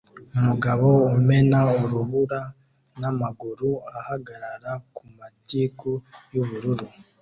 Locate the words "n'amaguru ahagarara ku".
2.99-5.03